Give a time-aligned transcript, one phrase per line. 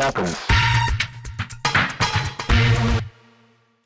[0.00, 0.36] happens.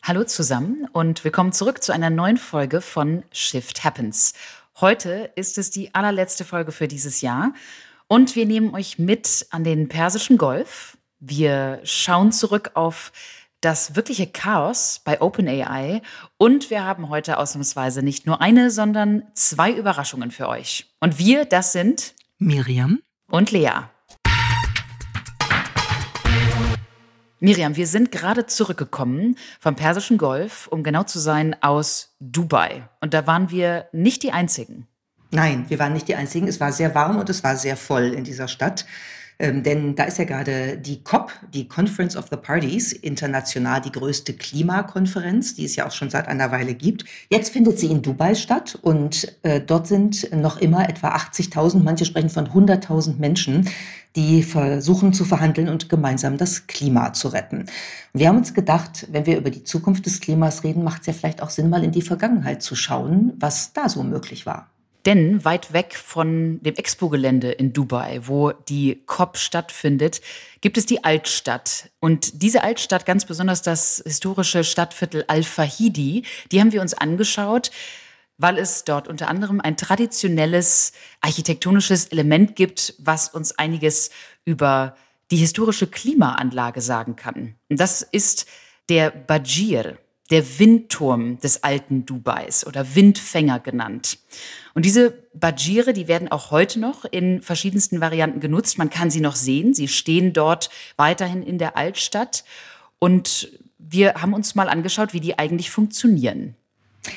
[0.02, 4.34] Hallo zusammen und willkommen zurück zu einer neuen Folge von Shift Happens.
[4.80, 7.52] Heute ist es die allerletzte Folge für dieses Jahr
[8.06, 10.96] und wir nehmen euch mit an den Persischen Golf.
[11.18, 13.10] Wir schauen zurück auf
[13.60, 16.02] das wirkliche Chaos bei OpenAI
[16.36, 20.94] und wir haben heute ausnahmsweise nicht nur eine, sondern zwei Überraschungen für euch.
[21.00, 23.93] Und wir, das sind Miriam und Lea.
[27.40, 32.88] Miriam, wir sind gerade zurückgekommen vom Persischen Golf, um genau zu sein, aus Dubai.
[33.00, 34.86] Und da waren wir nicht die Einzigen.
[35.30, 36.46] Nein, wir waren nicht die Einzigen.
[36.46, 38.86] Es war sehr warm und es war sehr voll in dieser Stadt.
[39.38, 43.92] Ähm, denn da ist ja gerade die COP, die Conference of the Parties, international die
[43.92, 47.04] größte Klimakonferenz, die es ja auch schon seit einer Weile gibt.
[47.30, 52.04] Jetzt findet sie in Dubai statt und äh, dort sind noch immer etwa 80.000, manche
[52.04, 53.68] sprechen von 100.000 Menschen,
[54.16, 57.66] die versuchen zu verhandeln und gemeinsam das Klima zu retten.
[58.12, 61.12] Wir haben uns gedacht, wenn wir über die Zukunft des Klimas reden, macht es ja
[61.12, 64.73] vielleicht auch Sinn, mal in die Vergangenheit zu schauen, was da so möglich war.
[65.06, 70.22] Denn weit weg von dem Expo-Gelände in Dubai, wo die COP stattfindet,
[70.62, 71.90] gibt es die Altstadt.
[72.00, 77.70] Und diese Altstadt, ganz besonders das historische Stadtviertel Al-Fahidi, die haben wir uns angeschaut,
[78.38, 84.10] weil es dort unter anderem ein traditionelles architektonisches Element gibt, was uns einiges
[84.46, 84.96] über
[85.30, 87.56] die historische Klimaanlage sagen kann.
[87.68, 88.46] Das ist
[88.88, 89.98] der Bajir
[90.30, 94.18] der Windturm des alten Dubais oder Windfänger genannt.
[94.72, 98.78] Und diese Bajire, die werden auch heute noch in verschiedensten Varianten genutzt.
[98.78, 99.74] Man kann sie noch sehen.
[99.74, 102.44] Sie stehen dort weiterhin in der Altstadt.
[102.98, 106.56] Und wir haben uns mal angeschaut, wie die eigentlich funktionieren.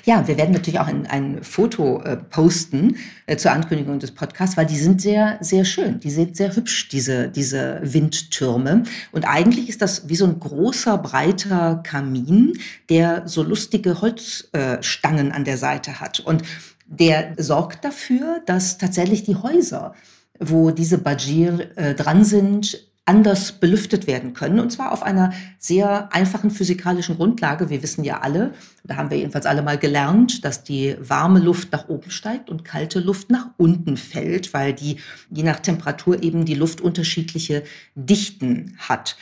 [0.03, 4.57] Ja, wir werden natürlich auch ein, ein Foto äh, posten äh, zur Ankündigung des Podcasts,
[4.57, 5.99] weil die sind sehr, sehr schön.
[5.99, 8.83] Die sind sehr hübsch, diese, diese Windtürme.
[9.11, 15.33] Und eigentlich ist das wie so ein großer, breiter Kamin, der so lustige Holzstangen äh,
[15.33, 16.19] an der Seite hat.
[16.19, 16.43] Und
[16.85, 19.93] der sorgt dafür, dass tatsächlich die Häuser,
[20.39, 24.59] wo diese Bajir äh, dran sind, anders belüftet werden können.
[24.59, 27.69] Und zwar auf einer sehr einfachen physikalischen Grundlage.
[27.69, 28.53] Wir wissen ja alle,
[28.83, 32.65] da haben wir jedenfalls alle mal gelernt, dass die warme Luft nach oben steigt und
[32.65, 34.97] kalte Luft nach unten fällt, weil die
[35.29, 37.63] je nach Temperatur eben die Luft unterschiedliche
[37.95, 39.17] Dichten hat.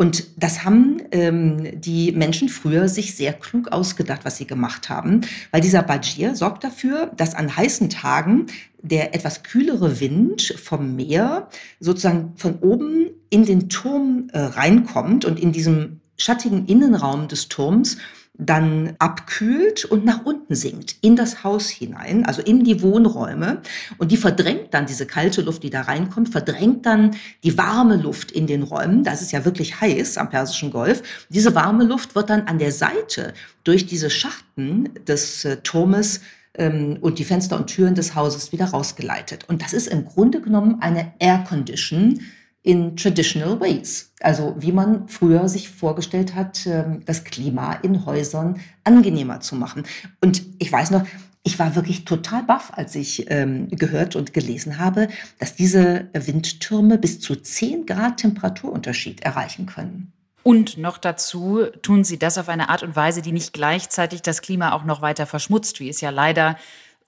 [0.00, 5.22] Und das haben ähm, die Menschen früher sich sehr klug ausgedacht, was sie gemacht haben,
[5.50, 8.46] weil dieser Bajir sorgt dafür, dass an heißen Tagen
[8.80, 11.48] der etwas kühlere Wind vom Meer
[11.80, 17.98] sozusagen von oben in den Turm äh, reinkommt und in diesem schattigen Innenraum des Turms
[18.38, 23.62] dann abkühlt und nach unten sinkt in das Haus hinein, also in die Wohnräume.
[23.98, 28.30] Und die verdrängt dann diese kalte Luft, die da reinkommt, verdrängt dann die warme Luft
[28.30, 29.02] in den Räumen.
[29.02, 31.02] Das ist ja wirklich heiß am Persischen Golf.
[31.28, 33.34] Diese warme Luft wird dann an der Seite
[33.64, 36.20] durch diese Schachten des äh, Turmes
[36.54, 39.48] ähm, und die Fenster und Türen des Hauses wieder rausgeleitet.
[39.48, 42.20] Und das ist im Grunde genommen eine Air Condition
[42.68, 44.12] in traditional ways.
[44.20, 49.84] Also wie man früher sich vorgestellt hat, ähm, das Klima in Häusern angenehmer zu machen.
[50.20, 51.06] Und ich weiß noch,
[51.44, 55.08] ich war wirklich total baff, als ich ähm, gehört und gelesen habe,
[55.38, 60.12] dass diese Windtürme bis zu 10 Grad Temperaturunterschied erreichen können.
[60.42, 64.42] Und noch dazu tun sie das auf eine Art und Weise, die nicht gleichzeitig das
[64.42, 66.58] Klima auch noch weiter verschmutzt, wie es ja leider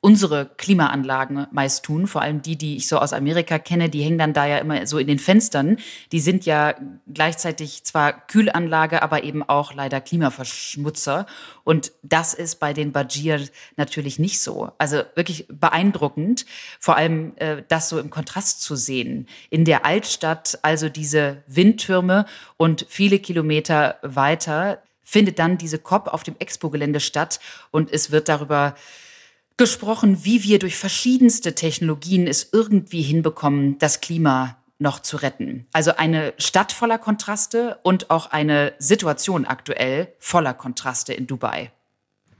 [0.03, 4.19] unsere Klimaanlagen meist tun, vor allem die, die ich so aus Amerika kenne, die hängen
[4.19, 5.77] dann da ja immer so in den Fenstern.
[6.11, 6.75] Die sind ja
[7.13, 11.27] gleichzeitig zwar Kühlanlage, aber eben auch leider Klimaverschmutzer.
[11.65, 13.47] Und das ist bei den Bajir
[13.77, 14.73] natürlich nicht so.
[14.79, 16.47] Also wirklich beeindruckend,
[16.79, 19.29] vor allem äh, das so im Kontrast zu sehen.
[19.51, 22.25] In der Altstadt also diese Windtürme
[22.57, 27.41] und viele Kilometer weiter findet dann diese COP auf dem Expo-Gelände statt
[27.71, 28.77] und es wird darüber
[29.57, 35.67] gesprochen, wie wir durch verschiedenste Technologien es irgendwie hinbekommen, das Klima noch zu retten.
[35.73, 41.71] Also eine Stadt voller Kontraste und auch eine Situation aktuell voller Kontraste in Dubai.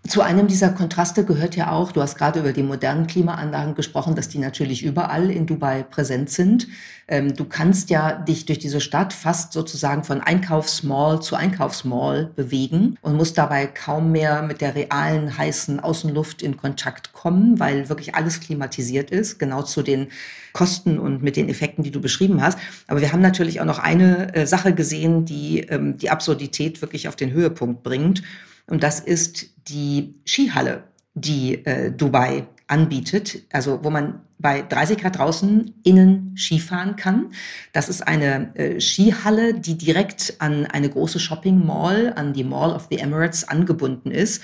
[0.09, 4.15] Zu einem dieser Kontraste gehört ja auch, du hast gerade über die modernen Klimaanlagen gesprochen,
[4.15, 6.69] dass die natürlich überall in Dubai präsent sind.
[7.07, 12.97] Ähm, du kannst ja dich durch diese Stadt fast sozusagen von Einkaufsmall zu Einkaufsmall bewegen
[13.03, 18.15] und musst dabei kaum mehr mit der realen heißen Außenluft in Kontakt kommen, weil wirklich
[18.15, 20.09] alles klimatisiert ist, genau zu den
[20.55, 22.59] Kosten und mit den Effekten, die du beschrieben hast.
[22.87, 27.07] Aber wir haben natürlich auch noch eine äh, Sache gesehen, die ähm, die Absurdität wirklich
[27.07, 28.23] auf den Höhepunkt bringt.
[28.67, 30.85] Und das ist die Skihalle,
[31.15, 37.33] die äh, Dubai anbietet, also wo man bei 30 Grad draußen innen Skifahren kann.
[37.73, 42.73] Das ist eine äh, Skihalle, die direkt an eine große Shopping Mall, an die Mall
[42.73, 44.43] of the Emirates angebunden ist.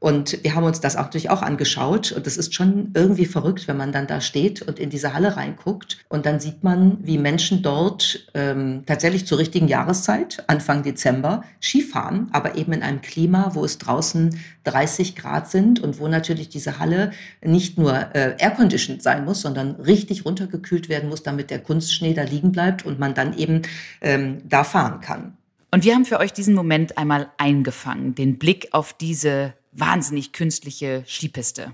[0.00, 2.12] Und wir haben uns das auch natürlich auch angeschaut.
[2.12, 5.36] Und das ist schon irgendwie verrückt, wenn man dann da steht und in diese Halle
[5.36, 5.98] reinguckt.
[6.08, 12.28] Und dann sieht man, wie Menschen dort ähm, tatsächlich zur richtigen Jahreszeit, Anfang Dezember, Skifahren,
[12.32, 16.78] aber eben in einem Klima, wo es draußen 30 Grad sind und wo natürlich diese
[16.78, 17.10] Halle
[17.42, 22.22] nicht nur äh, airconditioned sein muss, sondern richtig runtergekühlt werden muss, damit der Kunstschnee da
[22.22, 23.62] liegen bleibt und man dann eben
[24.00, 25.36] ähm, da fahren kann.
[25.70, 31.04] Und wir haben für euch diesen Moment einmal eingefangen, den Blick auf diese wahnsinnig künstliche
[31.06, 31.72] Skipiste.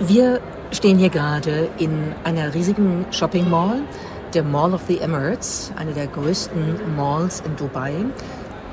[0.00, 0.40] Wir
[0.72, 3.82] stehen hier gerade in einer riesigen Shopping Mall,
[4.34, 7.92] der Mall of the Emirates, eine der größten Malls in Dubai.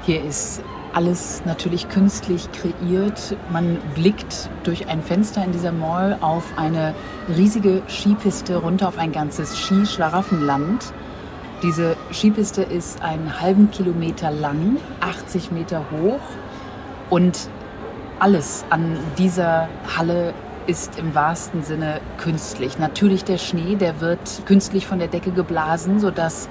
[0.03, 3.37] Hier ist alles natürlich künstlich kreiert.
[3.51, 6.95] Man blickt durch ein Fenster in dieser Mall auf eine
[7.37, 10.93] riesige Skipiste runter auf ein ganzes Skischlaraffenland.
[11.63, 16.19] Diese Skipiste ist einen halben Kilometer lang, 80 Meter hoch
[17.11, 17.49] und
[18.19, 20.33] alles an dieser Halle
[20.65, 22.79] ist im wahrsten Sinne künstlich.
[22.79, 26.49] Natürlich der Schnee, der wird künstlich von der Decke geblasen, sodass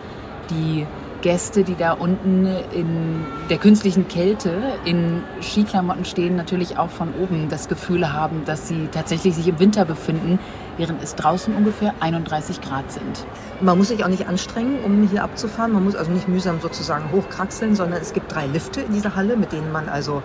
[0.49, 0.87] die
[1.23, 4.53] Gäste, die da unten in der künstlichen Kälte
[4.85, 9.59] in Skiklamotten stehen, natürlich auch von oben das Gefühl haben, dass sie tatsächlich sich im
[9.59, 10.39] Winter befinden,
[10.77, 13.27] während es draußen ungefähr 31 Grad sind.
[13.61, 15.73] Man muss sich auch nicht anstrengen, um hier abzufahren.
[15.73, 19.37] Man muss also nicht mühsam sozusagen hochkraxeln, sondern es gibt drei Lifte in dieser Halle,
[19.37, 20.23] mit denen man also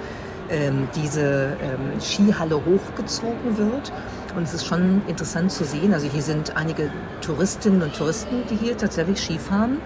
[0.49, 3.91] ähm, diese ähm, Skihalle hochgezogen wird.
[4.35, 5.93] Und es ist schon interessant zu sehen.
[5.93, 6.89] Also hier sind einige
[7.21, 9.77] Touristinnen und Touristen, die hier tatsächlich Skifahren.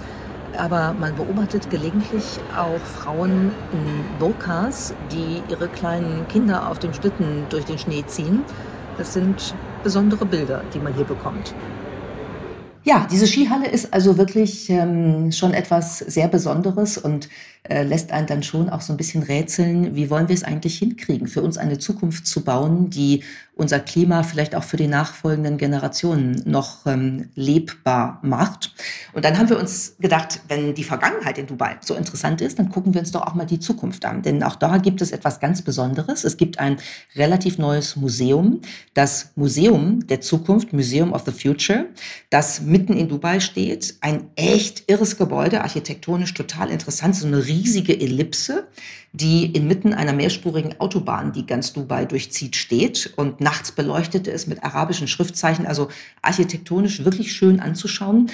[0.58, 7.46] Aber man beobachtet gelegentlich auch Frauen in Burkas, die ihre kleinen Kinder auf dem Schlitten
[7.50, 8.44] durch den Schnee ziehen.
[8.98, 9.54] Das sind
[9.84, 11.54] besondere Bilder, die man hier bekommt.
[12.84, 17.30] Ja, diese Skihalle ist also wirklich ähm, schon etwas sehr Besonderes und
[17.64, 20.78] äh, lässt einen dann schon auch so ein bisschen rätseln, wie wollen wir es eigentlich
[20.78, 23.24] hinkriegen, für uns eine Zukunft zu bauen, die
[23.60, 28.74] unser Klima vielleicht auch für die nachfolgenden Generationen noch ähm, lebbar macht.
[29.12, 32.70] Und dann haben wir uns gedacht, wenn die Vergangenheit in Dubai so interessant ist, dann
[32.70, 34.22] gucken wir uns doch auch mal die Zukunft an.
[34.22, 36.24] Denn auch da gibt es etwas ganz Besonderes.
[36.24, 36.78] Es gibt ein
[37.16, 38.62] relativ neues Museum,
[38.94, 41.88] das Museum der Zukunft, Museum of the Future,
[42.30, 43.96] das mitten in Dubai steht.
[44.00, 48.68] Ein echt irres Gebäude, architektonisch total interessant, so eine riesige Ellipse,
[49.12, 53.12] die inmitten einer mehrspurigen Autobahn, die ganz Dubai durchzieht, steht.
[53.18, 55.90] Und nachts beleuchtete es mit arabischen Schriftzeichen, also
[56.22, 58.30] architektonisch wirklich schön anzuschauen.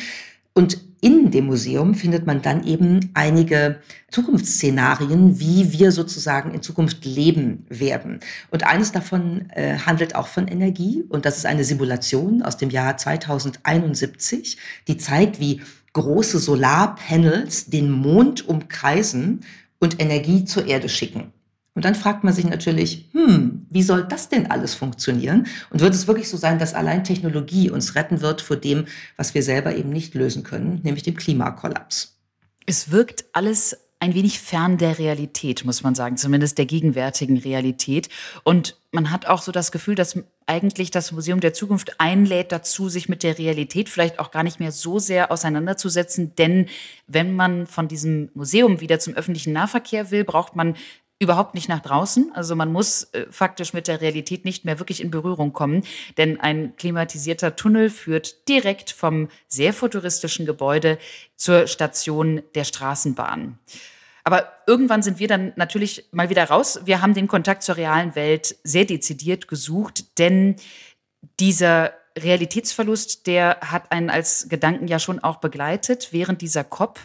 [0.53, 7.05] Und in dem Museum findet man dann eben einige Zukunftsszenarien, wie wir sozusagen in Zukunft
[7.05, 8.21] leben werden.
[8.51, 11.03] Und eines davon äh, handelt auch von Energie.
[11.09, 14.57] Und das ist eine Simulation aus dem Jahr 2071,
[14.87, 15.61] die zeigt, wie
[15.95, 19.41] große Solarpanels den Mond umkreisen
[19.79, 21.31] und Energie zur Erde schicken.
[21.73, 25.47] Und dann fragt man sich natürlich, hm, wie soll das denn alles funktionieren?
[25.69, 28.85] Und wird es wirklich so sein, dass allein Technologie uns retten wird vor dem,
[29.17, 32.17] was wir selber eben nicht lösen können, nämlich dem Klimakollaps?
[32.65, 38.07] Es wirkt alles ein wenig fern der Realität, muss man sagen, zumindest der gegenwärtigen Realität.
[38.43, 42.87] Und man hat auch so das Gefühl, dass eigentlich das Museum der Zukunft einlädt dazu,
[42.87, 46.35] sich mit der Realität vielleicht auch gar nicht mehr so sehr auseinanderzusetzen.
[46.35, 46.67] Denn
[47.07, 50.75] wenn man von diesem Museum wieder zum öffentlichen Nahverkehr will, braucht man
[51.17, 52.31] überhaupt nicht nach draußen.
[52.35, 55.83] Also man muss äh, faktisch mit der Realität nicht mehr wirklich in Berührung kommen,
[56.17, 60.99] denn ein klimatisierter Tunnel führt direkt vom sehr futuristischen Gebäude
[61.35, 63.57] zur Station der Straßenbahn.
[64.25, 66.81] Aber irgendwann sind wir dann natürlich mal wieder raus.
[66.83, 70.55] Wir haben den Kontakt zur realen Welt sehr dezidiert gesucht, denn
[71.39, 76.99] dieser Realitätsverlust, der hat einen als Gedanken ja schon auch begleitet während dieser COP.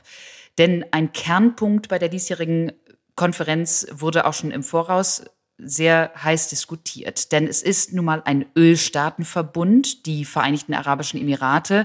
[0.57, 2.73] Denn ein Kernpunkt bei der diesjährigen
[3.17, 5.25] Konferenz wurde auch schon im Voraus
[5.59, 7.33] sehr heiß diskutiert.
[7.33, 11.85] Denn es ist nun mal ein Ölstaatenverbund, die Vereinigten Arabischen Emirate,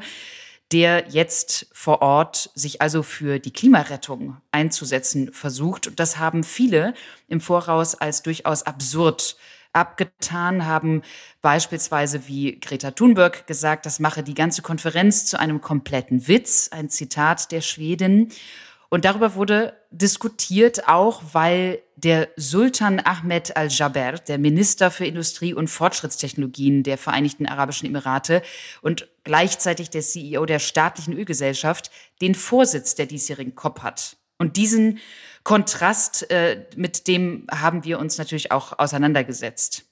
[0.75, 5.87] der jetzt vor Ort sich also für die Klimarettung einzusetzen versucht.
[5.87, 6.93] Und das haben viele
[7.29, 9.37] im Voraus als durchaus absurd
[9.71, 11.01] abgetan, haben
[11.41, 16.89] beispielsweise wie Greta Thunberg gesagt, das mache die ganze Konferenz zu einem kompletten Witz, ein
[16.89, 18.27] Zitat der Schwedin.
[18.95, 25.67] Und darüber wurde diskutiert, auch weil der Sultan Ahmed al-Jaber, der Minister für Industrie und
[25.67, 28.41] Fortschrittstechnologien der Vereinigten Arabischen Emirate
[28.81, 34.15] und gleichzeitig der CEO der staatlichen Ölgesellschaft, den Vorsitz der diesjährigen COP hat.
[34.37, 34.99] Und diesen
[35.43, 39.84] Kontrast, äh, mit dem haben wir uns natürlich auch auseinandergesetzt.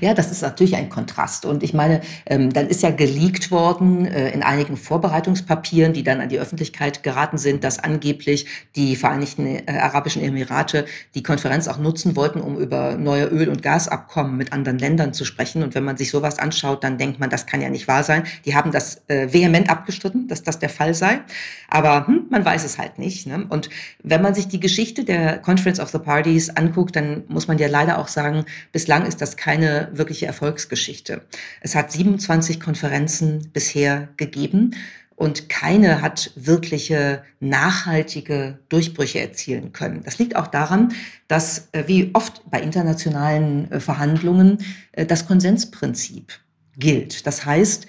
[0.00, 1.44] Ja, das ist natürlich ein Kontrast.
[1.44, 6.20] Und ich meine, ähm, dann ist ja geleakt worden äh, in einigen Vorbereitungspapieren, die dann
[6.20, 8.46] an die Öffentlichkeit geraten sind, dass angeblich
[8.76, 13.62] die Vereinigten äh, Arabischen Emirate die Konferenz auch nutzen wollten, um über neue Öl- und
[13.62, 15.62] Gasabkommen mit anderen Ländern zu sprechen.
[15.62, 18.24] Und wenn man sich sowas anschaut, dann denkt man, das kann ja nicht wahr sein.
[18.44, 21.20] Die haben das äh, vehement abgestritten, dass das der Fall sei.
[21.68, 23.26] Aber hm, man weiß es halt nicht.
[23.26, 23.46] Ne?
[23.48, 23.70] Und
[24.02, 27.68] wenn man sich die Geschichte der Conference of the Parties anguckt, dann muss man ja
[27.68, 31.22] leider auch sagen, bislang ist das keine wirkliche Erfolgsgeschichte.
[31.60, 34.74] Es hat 27 Konferenzen bisher gegeben
[35.20, 40.00] und keine hat wirkliche nachhaltige Durchbrüche erzielen können.
[40.02, 40.94] Das liegt auch daran,
[41.28, 44.58] dass äh, wie oft bei internationalen äh, Verhandlungen
[44.92, 46.32] äh, das Konsensprinzip
[46.74, 47.26] gilt.
[47.26, 47.86] Das heißt,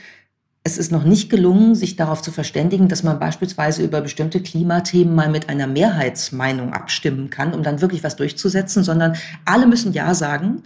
[0.63, 5.15] es ist noch nicht gelungen, sich darauf zu verständigen, dass man beispielsweise über bestimmte Klimathemen
[5.15, 10.13] mal mit einer Mehrheitsmeinung abstimmen kann, um dann wirklich was durchzusetzen, sondern alle müssen Ja
[10.13, 10.61] sagen.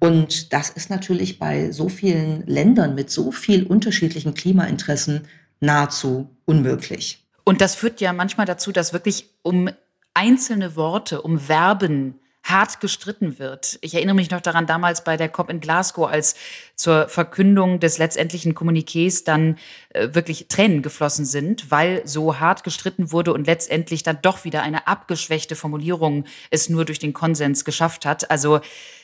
[0.00, 5.26] Und das ist natürlich bei so vielen Ländern mit so viel unterschiedlichen Klimainteressen
[5.60, 7.24] nahezu unmöglich.
[7.44, 9.70] Und das führt ja manchmal dazu, dass wirklich um
[10.14, 12.14] einzelne Worte, um Verben
[12.44, 13.78] hart gestritten wird.
[13.82, 16.34] Ich erinnere mich noch daran, damals bei der COP in Glasgow, als
[16.76, 19.58] zur Verkündung des letztendlichen Kommuniqués dann
[19.90, 24.62] äh, wirklich Tränen geflossen sind, weil so hart gestritten wurde und letztendlich dann doch wieder
[24.62, 28.30] eine abgeschwächte Formulierung es nur durch den Konsens geschafft hat.
[28.30, 28.60] Also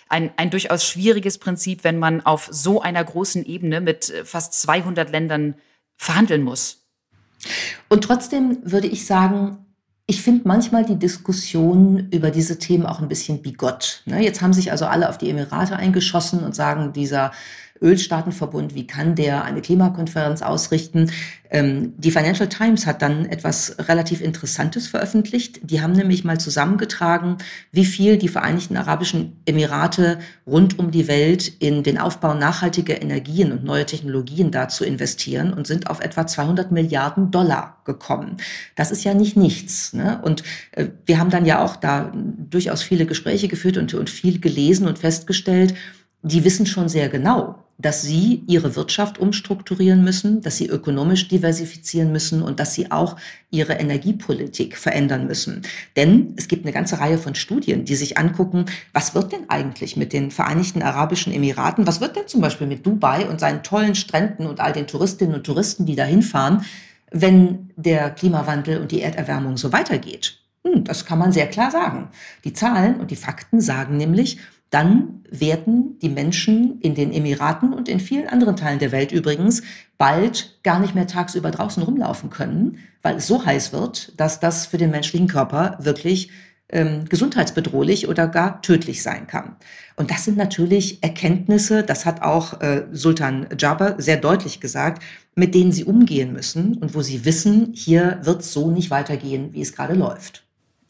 [0.08, 4.54] ein, ein durchaus schwieriges Prinzip, wenn man auf so einer großen Ebene mit äh, fast
[4.54, 5.54] 200 Ländern
[5.96, 6.86] verhandeln muss.
[7.88, 9.58] Und trotzdem würde ich sagen,
[10.06, 14.02] ich finde manchmal die Diskussion über diese Themen auch ein bisschen bigott.
[14.04, 14.22] Ne?
[14.22, 17.32] Jetzt haben sich also alle auf die Emirate eingeschossen und sagen, dieser
[17.82, 21.10] Ölstaatenverbund, wie kann der eine Klimakonferenz ausrichten?
[21.50, 25.60] Ähm, die Financial Times hat dann etwas relativ Interessantes veröffentlicht.
[25.62, 27.38] Die haben nämlich mal zusammengetragen,
[27.72, 33.50] wie viel die Vereinigten Arabischen Emirate rund um die Welt in den Aufbau nachhaltiger Energien
[33.50, 38.36] und neue Technologien dazu investieren und sind auf etwa 200 Milliarden Dollar gekommen.
[38.76, 39.92] Das ist ja nicht nichts.
[39.92, 40.20] Ne?
[40.22, 44.40] Und äh, wir haben dann ja auch da durchaus viele Gespräche geführt und, und viel
[44.40, 45.74] gelesen und festgestellt,
[46.22, 52.12] die wissen schon sehr genau, dass sie ihre Wirtschaft umstrukturieren müssen, dass sie ökonomisch diversifizieren
[52.12, 53.16] müssen und dass sie auch
[53.50, 55.62] ihre Energiepolitik verändern müssen.
[55.96, 59.96] Denn es gibt eine ganze Reihe von Studien, die sich angucken, was wird denn eigentlich
[59.96, 63.94] mit den Vereinigten Arabischen Emiraten, was wird denn zum Beispiel mit Dubai und seinen tollen
[63.94, 66.64] Stränden und all den Touristinnen und Touristen, die da hinfahren,
[67.10, 70.38] wenn der Klimawandel und die Erderwärmung so weitergeht.
[70.66, 72.08] Hm, das kann man sehr klar sagen.
[72.44, 74.38] Die Zahlen und die Fakten sagen nämlich,
[74.74, 79.62] dann werden die Menschen in den Emiraten und in vielen anderen Teilen der Welt übrigens
[79.98, 84.66] bald gar nicht mehr tagsüber draußen rumlaufen können, weil es so heiß wird, dass das
[84.66, 86.30] für den menschlichen Körper wirklich
[86.70, 89.56] ähm, gesundheitsbedrohlich oder gar tödlich sein kann.
[89.94, 95.04] Und das sind natürlich Erkenntnisse, das hat auch äh, Sultan Jaber sehr deutlich gesagt,
[95.36, 99.52] mit denen sie umgehen müssen und wo sie wissen, hier wird es so nicht weitergehen,
[99.52, 100.43] wie es gerade läuft.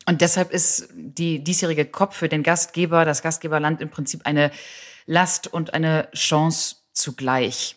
[0.06, 4.50] Und deshalb ist die diesjährige COP für den Gastgeber, das Gastgeberland im Prinzip eine
[5.06, 7.76] Last und eine Chance zugleich.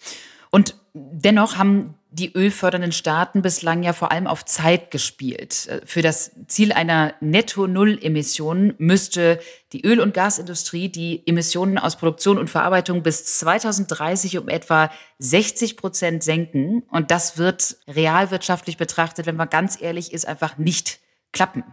[0.50, 5.81] Und dennoch haben die ölfördernden Staaten bislang ja vor allem auf Zeit gespielt.
[5.86, 9.39] Für das Ziel einer Netto-Null-Emission müsste
[9.74, 15.77] die Öl- und Gasindustrie die Emissionen aus Produktion und Verarbeitung bis 2030 um etwa 60
[15.77, 16.84] Prozent senken.
[16.89, 21.00] Und das wird realwirtschaftlich betrachtet, wenn man ganz ehrlich ist, einfach nicht
[21.34, 21.63] klappen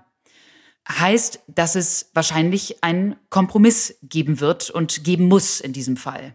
[0.88, 6.32] heißt, dass es wahrscheinlich einen Kompromiss geben wird und geben muss in diesem Fall.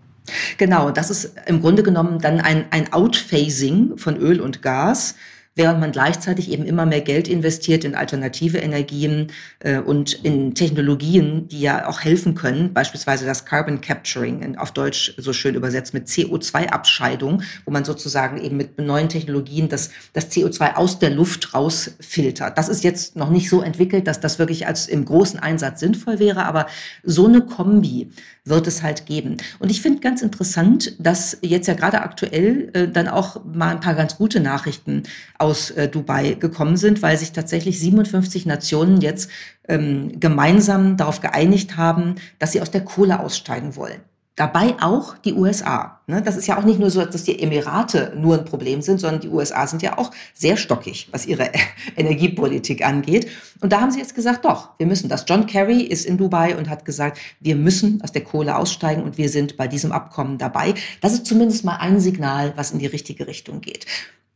[0.57, 5.15] Genau, das ist im Grunde genommen dann ein, ein Outphasing von Öl und Gas
[5.55, 9.27] während man gleichzeitig eben immer mehr Geld investiert in alternative Energien
[9.59, 14.71] äh, und in Technologien, die ja auch helfen können, beispielsweise das Carbon Capturing, in, auf
[14.71, 20.31] Deutsch so schön übersetzt mit CO2-Abscheidung, wo man sozusagen eben mit neuen Technologien das, das
[20.31, 22.57] CO2 aus der Luft rausfiltert.
[22.57, 26.19] Das ist jetzt noch nicht so entwickelt, dass das wirklich als im großen Einsatz sinnvoll
[26.19, 26.67] wäre, aber
[27.03, 28.11] so eine Kombi
[28.49, 29.37] wird es halt geben.
[29.59, 33.79] Und ich finde ganz interessant, dass jetzt ja gerade aktuell äh, dann auch mal ein
[33.79, 35.03] paar ganz gute Nachrichten
[35.37, 39.29] aus äh, Dubai gekommen sind, weil sich tatsächlich 57 Nationen jetzt
[39.67, 44.01] ähm, gemeinsam darauf geeinigt haben, dass sie aus der Kohle aussteigen wollen.
[44.39, 45.99] Dabei auch die USA.
[46.07, 46.21] Ne?
[46.21, 49.19] Das ist ja auch nicht nur so, dass die Emirate nur ein Problem sind, sondern
[49.19, 51.51] die USA sind ja auch sehr stockig, was ihre
[51.97, 53.27] Energiepolitik angeht.
[53.59, 55.25] Und da haben sie jetzt gesagt, doch, wir müssen das.
[55.27, 59.17] John Kerry ist in Dubai und hat gesagt, wir müssen aus der Kohle aussteigen und
[59.17, 60.73] wir sind bei diesem Abkommen dabei.
[61.01, 63.87] Das ist zumindest mal ein Signal, was in die richtige Richtung geht.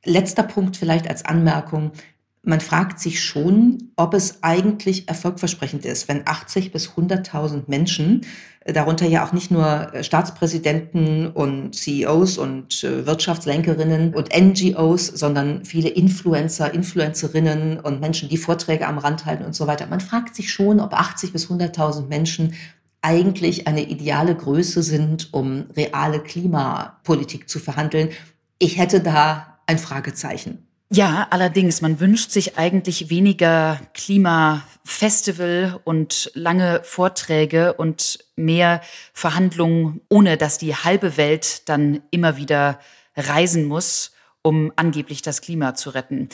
[0.04, 1.94] Letzter Punkt vielleicht als Anmerkung.
[2.46, 8.26] Man fragt sich schon, ob es eigentlich erfolgversprechend ist, wenn 80 bis 100.000 Menschen,
[8.66, 15.08] äh, darunter ja auch nicht nur äh, Staatspräsidenten und CEOs und äh, Wirtschaftslenkerinnen und NGOs,
[15.08, 19.88] sondern viele Influencer, Influencerinnen und Menschen, die Vorträge am Rand halten und so weiter.
[19.88, 22.56] Man fragt sich schon, ob 80 bis 100.000 Menschen
[23.02, 28.10] eigentlich eine ideale Größe sind, um reale Klimapolitik zu verhandeln.
[28.60, 30.68] Ich hätte da ein Fragezeichen.
[30.96, 38.80] Ja, allerdings, man wünscht sich eigentlich weniger Klimafestival und lange Vorträge und mehr
[39.12, 42.78] Verhandlungen, ohne dass die halbe Welt dann immer wieder
[43.16, 44.12] reisen muss,
[44.44, 46.30] um angeblich das Klima zu retten.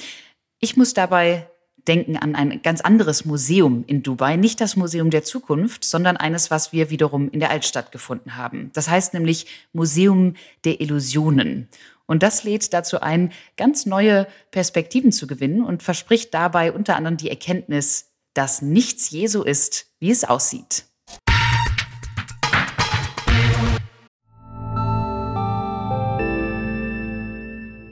[0.60, 1.50] Ich muss dabei
[1.88, 6.51] denken an ein ganz anderes Museum in Dubai, nicht das Museum der Zukunft, sondern eines,
[6.51, 8.72] was wir wiederum in der Altstadt gefunden haben.
[8.74, 10.34] Das heißt nämlich Museum
[10.66, 11.70] der Illusionen.
[12.10, 17.18] Und das lädt dazu ein, ganz neue Perspektiven zu gewinnen und verspricht dabei unter anderem
[17.18, 20.86] die Erkenntnis, dass nichts je so ist, wie es aussieht.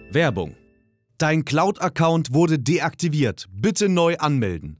[0.09, 0.55] Werbung.
[1.19, 3.45] Dein Cloud-Account wurde deaktiviert.
[3.51, 4.79] Bitte neu anmelden.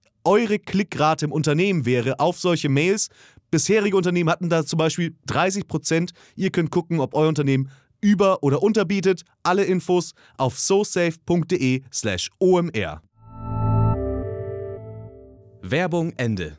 [0.23, 3.09] eure Klickrate im Unternehmen wäre auf solche Mails.
[3.51, 6.11] Bisherige Unternehmen hatten da zum Beispiel 30 Prozent.
[6.35, 7.69] Ihr könnt gucken, ob euer Unternehmen
[8.01, 9.23] über- oder unterbietet.
[9.43, 13.01] Alle Infos auf sosafe.de/slash omr.
[15.61, 16.57] Werbung Ende.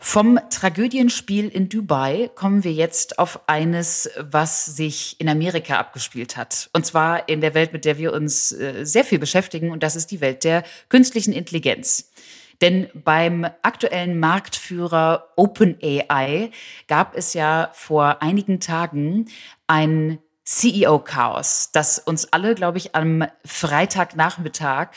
[0.00, 6.70] Vom Tragödienspiel in Dubai kommen wir jetzt auf eines, was sich in Amerika abgespielt hat.
[6.72, 9.96] Und zwar in der Welt, mit der wir uns äh, sehr viel beschäftigen, und das
[9.96, 12.12] ist die Welt der künstlichen Intelligenz.
[12.60, 16.50] Denn beim aktuellen Marktführer OpenAI
[16.88, 19.26] gab es ja vor einigen Tagen
[19.66, 20.18] ein
[20.48, 24.88] CEO-Chaos, das uns alle, glaube ich, am Freitagnachmittag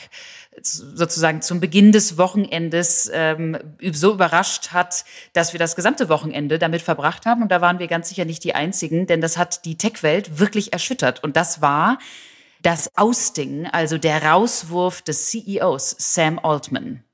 [0.62, 3.58] sozusagen zum Beginn des Wochenendes ähm,
[3.92, 7.42] so überrascht hat, dass wir das gesamte Wochenende damit verbracht haben.
[7.42, 10.72] Und da waren wir ganz sicher nicht die Einzigen, denn das hat die Tech-Welt wirklich
[10.72, 11.22] erschüttert.
[11.22, 11.98] Und das war
[12.62, 17.04] das Ausding, also der Rauswurf des CEOs Sam Altman.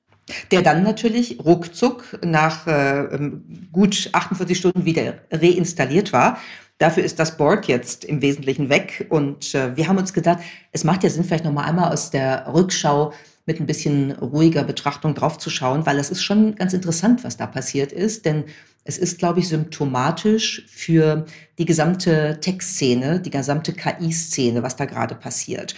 [0.51, 6.39] Der dann natürlich ruckzuck nach äh, ähm, gut 48 Stunden wieder reinstalliert war.
[6.79, 9.07] Dafür ist das Board jetzt im Wesentlichen weg.
[9.09, 10.39] Und äh, wir haben uns gedacht,
[10.73, 13.13] es macht ja Sinn, vielleicht noch mal einmal aus der Rückschau
[13.47, 17.93] mit ein bisschen ruhiger Betrachtung draufzuschauen, weil es ist schon ganz interessant, was da passiert
[17.93, 18.45] ist, denn
[18.85, 21.27] es ist, glaube ich, symptomatisch für
[21.59, 25.75] die gesamte Tech-Szene, die gesamte KI-Szene, was da gerade passiert.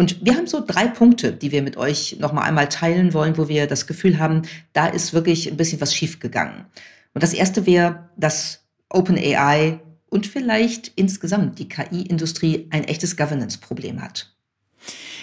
[0.00, 3.36] Und wir haben so drei Punkte, die wir mit euch noch mal einmal teilen wollen,
[3.36, 6.64] wo wir das Gefühl haben, da ist wirklich ein bisschen was schiefgegangen.
[7.12, 14.34] Und das erste wäre, dass OpenAI und vielleicht insgesamt die KI-Industrie ein echtes Governance-Problem hat.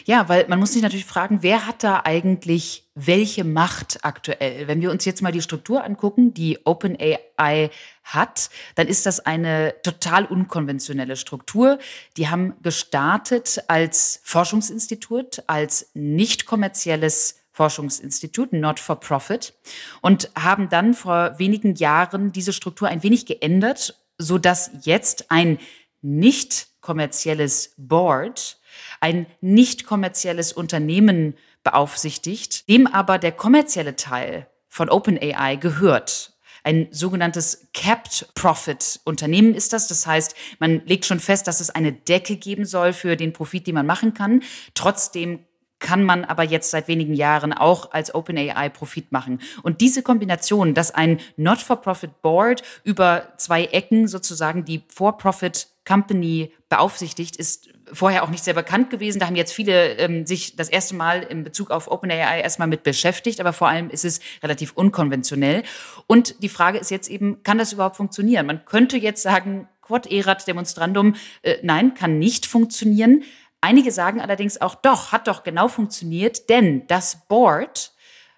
[0.07, 4.65] Ja, weil man muss sich natürlich fragen, wer hat da eigentlich welche Macht aktuell?
[4.65, 7.69] Wenn wir uns jetzt mal die Struktur angucken, die OpenAI
[8.05, 11.77] hat, dann ist das eine total unkonventionelle Struktur.
[12.15, 19.55] Die haben gestartet als Forschungsinstitut, als nicht kommerzielles Forschungsinstitut, not for profit,
[19.99, 25.59] und haben dann vor wenigen Jahren diese Struktur ein wenig geändert, so dass jetzt ein
[26.01, 28.56] nicht kommerzielles Board
[28.99, 36.33] ein nicht kommerzielles Unternehmen beaufsichtigt, dem aber der kommerzielle Teil von OpenAI gehört.
[36.63, 39.87] Ein sogenanntes Capped Profit Unternehmen ist das.
[39.87, 43.67] Das heißt, man legt schon fest, dass es eine Decke geben soll für den Profit,
[43.67, 44.43] den man machen kann.
[44.73, 45.45] Trotzdem
[45.79, 49.39] kann man aber jetzt seit wenigen Jahren auch als OpenAI Profit machen.
[49.63, 57.37] Und diese Kombination, dass ein Not-for-Profit Board über zwei Ecken sozusagen die For-Profit Company beaufsichtigt,
[57.37, 59.19] ist vorher auch nicht sehr bekannt gewesen.
[59.19, 62.83] Da haben jetzt viele ähm, sich das erste Mal in Bezug auf OpenAI erstmal mit
[62.83, 65.63] beschäftigt, aber vor allem ist es relativ unkonventionell.
[66.07, 68.45] Und die Frage ist jetzt eben, kann das überhaupt funktionieren?
[68.45, 73.23] Man könnte jetzt sagen, quod erat demonstrandum, äh, nein, kann nicht funktionieren.
[73.61, 77.91] Einige sagen allerdings auch doch, hat doch genau funktioniert, denn das Board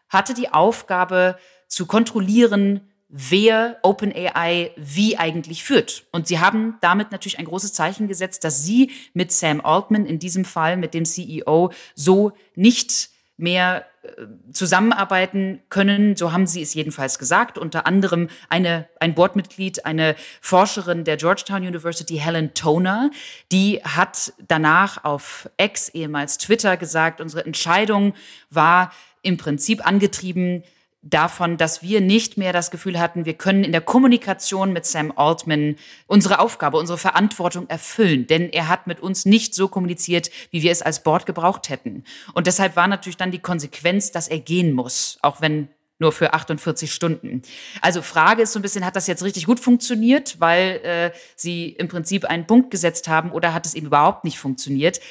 [0.09, 6.05] hatte die Aufgabe zu kontrollieren, wer OpenAI wie eigentlich führt.
[6.11, 10.19] Und sie haben damit natürlich ein großes Zeichen gesetzt, dass sie mit Sam Altman, in
[10.19, 16.15] diesem Fall mit dem CEO, so nicht mehr äh, zusammenarbeiten können.
[16.15, 17.57] So haben sie es jedenfalls gesagt.
[17.57, 23.09] Unter anderem eine, ein Boardmitglied, eine Forscherin der Georgetown University, Helen Toner,
[23.51, 28.13] die hat danach auf X, ehemals Twitter, gesagt, unsere Entscheidung
[28.51, 28.91] war
[29.23, 30.63] im Prinzip angetrieben
[31.01, 35.13] davon, dass wir nicht mehr das Gefühl hatten, wir können in der Kommunikation mit Sam
[35.15, 38.27] Altman unsere Aufgabe, unsere Verantwortung erfüllen.
[38.27, 42.03] Denn er hat mit uns nicht so kommuniziert, wie wir es als Board gebraucht hätten.
[42.33, 46.33] Und deshalb war natürlich dann die Konsequenz, dass er gehen muss, auch wenn nur für
[46.33, 47.41] 48 Stunden.
[47.81, 51.69] Also Frage ist so ein bisschen, hat das jetzt richtig gut funktioniert, weil äh, sie
[51.69, 55.01] im Prinzip einen Punkt gesetzt haben oder hat es eben überhaupt nicht funktioniert?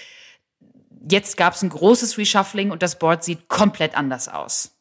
[1.09, 4.78] Jetzt gab es ein großes Reshuffling und das Board sieht komplett anders aus.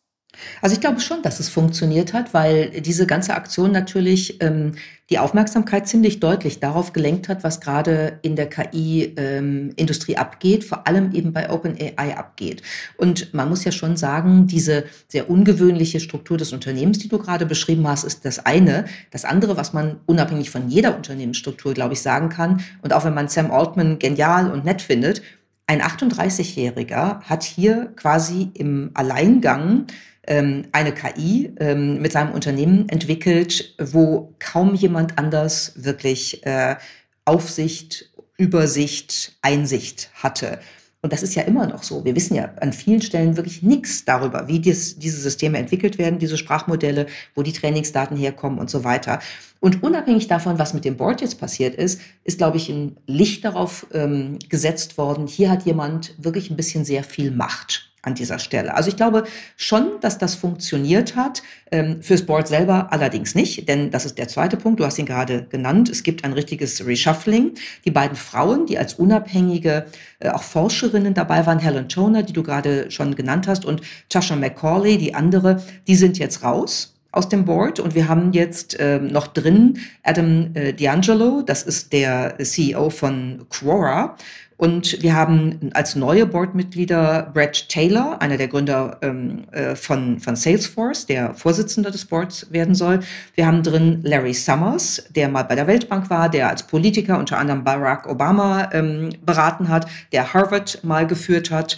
[0.62, 4.74] Also ich glaube schon, dass es funktioniert hat, weil diese ganze Aktion natürlich ähm,
[5.10, 10.86] die Aufmerksamkeit ziemlich deutlich darauf gelenkt hat, was gerade in der KI-Industrie ähm, abgeht, vor
[10.86, 12.62] allem eben bei OpenAI abgeht.
[12.98, 17.46] Und man muss ja schon sagen, diese sehr ungewöhnliche Struktur des Unternehmens, die du gerade
[17.46, 18.86] beschrieben hast, ist das eine.
[19.12, 23.13] Das andere, was man unabhängig von jeder Unternehmensstruktur, glaube ich, sagen kann, und auch wenn
[23.13, 25.22] man Sam Altman genial und nett findet,
[25.68, 29.88] ein 38-Jähriger hat hier quasi im Alleingang
[30.28, 36.76] eine KI ähm, mit seinem Unternehmen entwickelt, wo kaum jemand anders wirklich äh,
[37.24, 40.60] Aufsicht, Übersicht, Einsicht hatte.
[41.02, 42.04] Und das ist ja immer noch so.
[42.04, 46.20] Wir wissen ja an vielen Stellen wirklich nichts darüber, wie dies, diese Systeme entwickelt werden,
[46.20, 49.20] diese Sprachmodelle, wo die Trainingsdaten herkommen und so weiter.
[49.60, 53.46] Und unabhängig davon, was mit dem Board jetzt passiert ist, ist, glaube ich, ein Licht
[53.46, 55.28] darauf ähm, gesetzt worden.
[55.28, 58.74] Hier hat jemand wirklich ein bisschen sehr viel Macht an dieser Stelle.
[58.74, 61.43] Also ich glaube schon, dass das funktioniert hat.
[61.70, 64.80] Ähm, fürs Board selber allerdings nicht, denn das ist der zweite Punkt.
[64.80, 65.89] Du hast ihn gerade genannt.
[65.89, 67.56] Es gibt ein richtiges Reshuffling.
[67.86, 69.86] Die beiden Frauen, die als unabhängige
[70.20, 74.36] äh, auch Forscherinnen dabei waren, Helen Toner, die du gerade schon genannt hast, und Tasha
[74.36, 79.00] McCauley, die andere, die sind jetzt raus aus dem Board und wir haben jetzt äh,
[79.00, 84.15] noch drin Adam äh, D'Angelo, das ist der CEO von Quora
[84.58, 90.36] und wir haben als neue Boardmitglieder Brad Taylor, einer der Gründer ähm, äh, von, von
[90.36, 93.02] Salesforce, der Vorsitzender des Boards werden soll.
[93.36, 97.38] Wir haben drin Larry Summers, der mal bei der Weltbank war, der als Politiker unter
[97.38, 101.78] anderem Barack Obama ähm, beraten hat, der Harvard mal geführt hat.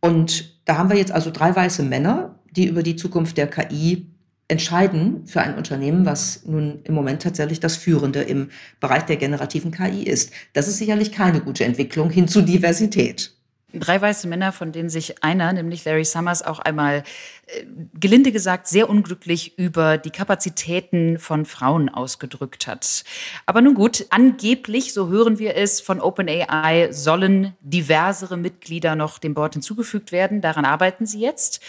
[0.00, 4.06] Und da haben wir jetzt also drei weiße Männer, die über die Zukunft der KI
[4.48, 9.72] entscheiden für ein Unternehmen, was nun im Moment tatsächlich das Führende im Bereich der generativen
[9.72, 10.32] KI ist.
[10.52, 13.32] Das ist sicherlich keine gute Entwicklung hin zu Diversität.
[13.72, 17.02] Drei weiße Männer, von denen sich einer, nämlich Larry Summers, auch einmal
[17.46, 17.64] äh,
[17.98, 23.04] gelinde gesagt sehr unglücklich über die Kapazitäten von Frauen ausgedrückt hat.
[23.44, 29.34] Aber nun gut, angeblich, so hören wir es von OpenAI, sollen diversere Mitglieder noch dem
[29.34, 30.40] Board hinzugefügt werden.
[30.40, 31.60] Daran arbeiten sie jetzt.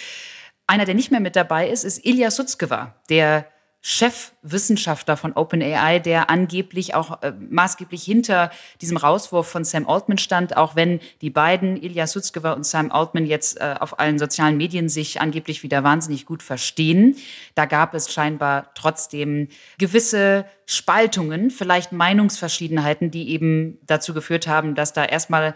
[0.67, 3.47] Einer, der nicht mehr mit dabei ist, ist Ilya Sutskever, der
[3.81, 8.51] Chefwissenschaftler von OpenAI, der angeblich auch äh, maßgeblich hinter
[8.81, 13.25] diesem Rauswurf von Sam Altman stand, auch wenn die beiden, Ilya Sutskever und Sam Altman,
[13.25, 17.15] jetzt äh, auf allen sozialen Medien sich angeblich wieder wahnsinnig gut verstehen.
[17.55, 24.91] Da gab es scheinbar trotzdem gewisse Spaltungen, vielleicht Meinungsverschiedenheiten, die eben dazu geführt haben, dass
[24.91, 25.53] da erstmal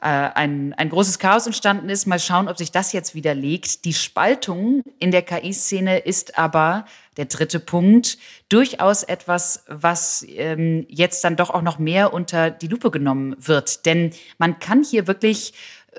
[0.00, 2.06] äh, ein, ein großes Chaos entstanden ist.
[2.06, 3.84] Mal schauen, ob sich das jetzt widerlegt.
[3.84, 6.86] Die Spaltung in der KI-Szene ist aber
[7.16, 12.68] der dritte Punkt durchaus etwas, was ähm, jetzt dann doch auch noch mehr unter die
[12.68, 13.84] Lupe genommen wird.
[13.84, 15.52] Denn man kann hier wirklich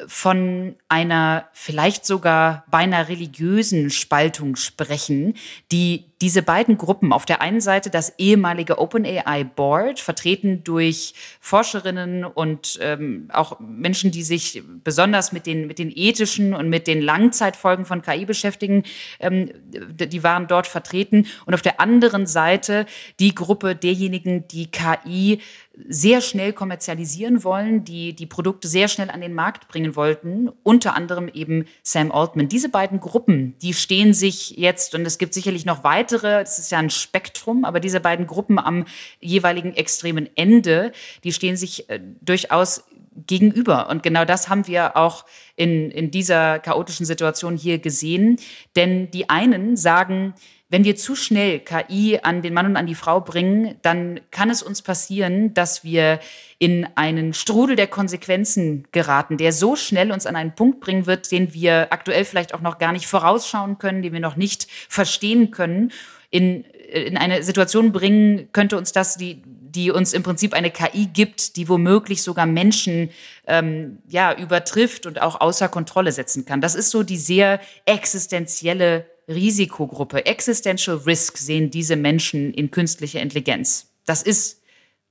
[0.08, 5.36] von einer vielleicht sogar beinahe religiösen Spaltung sprechen,
[5.72, 12.24] die diese beiden Gruppen, auf der einen Seite das ehemalige OpenAI Board, vertreten durch Forscherinnen
[12.24, 17.02] und ähm, auch Menschen, die sich besonders mit den, mit den ethischen und mit den
[17.02, 18.84] Langzeitfolgen von KI beschäftigen,
[19.20, 21.26] ähm, die waren dort vertreten.
[21.46, 22.86] Und auf der anderen Seite
[23.20, 25.42] die Gruppe derjenigen, die KI
[25.88, 30.96] sehr schnell kommerzialisieren wollen, die die Produkte sehr schnell an den Markt bringen wollten, unter
[30.96, 32.50] anderem eben Sam Altman.
[32.50, 36.71] Diese beiden Gruppen, die stehen sich jetzt, und es gibt sicherlich noch weitere, es ist
[36.71, 38.86] ja ein Spektrum, aber diese beiden Gruppen am
[39.19, 40.91] jeweiligen extremen Ende,
[41.24, 42.84] die stehen sich äh, durchaus
[43.28, 43.89] gegenüber.
[43.89, 48.38] Und genau das haben wir auch in, in dieser chaotischen Situation hier gesehen.
[48.76, 50.34] Denn die einen sagen,
[50.72, 54.50] wenn wir zu schnell KI an den Mann und an die Frau bringen, dann kann
[54.50, 56.22] es uns passieren, dass wir
[56.60, 61.30] in einen Strudel der Konsequenzen geraten, der so schnell uns an einen Punkt bringen wird,
[61.30, 65.52] den wir aktuell vielleicht auch noch gar nicht vorausschauen können, den wir noch nicht verstehen
[65.52, 65.92] können.
[66.30, 71.08] In, in eine Situation bringen könnte uns das, die, die uns im Prinzip eine KI
[71.08, 73.10] gibt, die womöglich sogar Menschen
[73.46, 76.62] ähm, ja, übertrifft und auch außer Kontrolle setzen kann.
[76.62, 83.92] Das ist so die sehr existenzielle Risikogruppe, Existential Risk sehen diese Menschen in künstlicher Intelligenz.
[84.06, 84.62] Das ist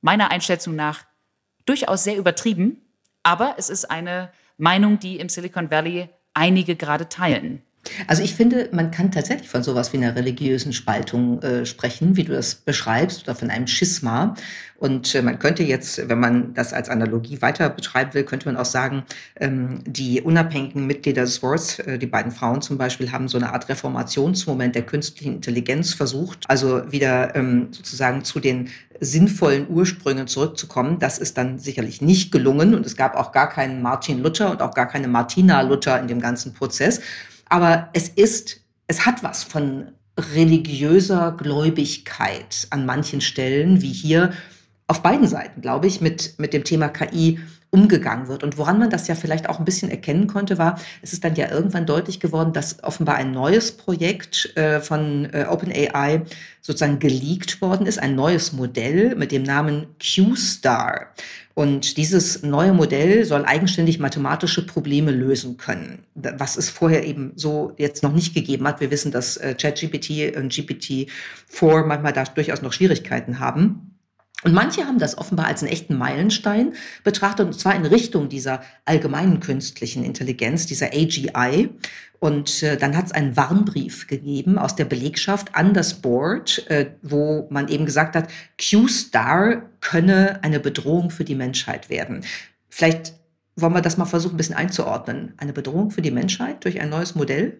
[0.00, 1.04] meiner Einschätzung nach
[1.64, 2.80] durchaus sehr übertrieben,
[3.22, 7.62] aber es ist eine Meinung, die im Silicon Valley einige gerade teilen.
[8.06, 12.24] Also ich finde, man kann tatsächlich von sowas wie einer religiösen Spaltung äh, sprechen, wie
[12.24, 14.34] du das beschreibst, oder von einem Schisma.
[14.76, 18.56] Und äh, man könnte jetzt, wenn man das als Analogie weiter betreiben will, könnte man
[18.56, 19.04] auch sagen,
[19.36, 23.52] ähm, die unabhängigen Mitglieder des Boards, äh, die beiden Frauen zum Beispiel, haben so eine
[23.52, 28.68] Art Reformationsmoment der künstlichen Intelligenz versucht, also wieder ähm, sozusagen zu den
[29.00, 30.98] sinnvollen Ursprüngen zurückzukommen.
[30.98, 34.60] Das ist dann sicherlich nicht gelungen und es gab auch gar keinen Martin Luther und
[34.60, 37.00] auch gar keine Martina Luther in dem ganzen Prozess.
[37.50, 39.88] Aber es ist, es hat was von
[40.34, 44.32] religiöser Gläubigkeit an manchen Stellen, wie hier
[44.86, 47.38] auf beiden Seiten, glaube ich, mit, mit dem Thema KI
[47.70, 48.42] umgegangen wird.
[48.42, 51.36] Und woran man das ja vielleicht auch ein bisschen erkennen konnte, war, es ist dann
[51.36, 56.22] ja irgendwann deutlich geworden, dass offenbar ein neues Projekt äh, von äh, OpenAI
[56.60, 61.14] sozusagen geleakt worden ist, ein neues Modell mit dem Namen QStar.
[61.60, 67.74] Und dieses neue Modell soll eigenständig mathematische Probleme lösen können, was es vorher eben so
[67.76, 68.80] jetzt noch nicht gegeben hat.
[68.80, 73.89] Wir wissen, dass äh, ChatGPT und GPT-4 manchmal da durchaus noch Schwierigkeiten haben.
[74.42, 76.72] Und manche haben das offenbar als einen echten Meilenstein
[77.04, 81.70] betrachtet, und zwar in Richtung dieser allgemeinen künstlichen Intelligenz, dieser AGI.
[82.20, 86.92] Und äh, dann hat es einen Warnbrief gegeben aus der Belegschaft an das Board, äh,
[87.02, 92.24] wo man eben gesagt hat, Q-Star könne eine Bedrohung für die Menschheit werden.
[92.68, 93.14] Vielleicht
[93.56, 95.34] wollen wir das mal versuchen, ein bisschen einzuordnen.
[95.36, 97.58] Eine Bedrohung für die Menschheit durch ein neues Modell?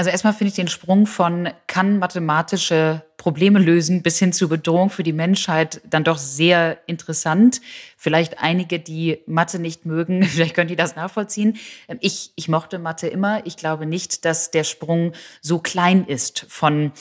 [0.00, 4.88] Also erstmal finde ich den Sprung von kann mathematische Probleme lösen bis hin zur Bedrohung
[4.88, 7.60] für die Menschheit dann doch sehr interessant.
[7.98, 11.58] Vielleicht einige, die Mathe nicht mögen, vielleicht können die das nachvollziehen.
[12.00, 13.44] Ich, ich mochte Mathe immer.
[13.46, 16.92] Ich glaube nicht, dass der Sprung so klein ist von